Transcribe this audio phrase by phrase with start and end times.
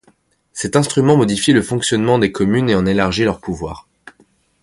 [0.51, 3.87] Cet instrument modifie le fonctionnement des communes et en élargit leurs pouvoirs.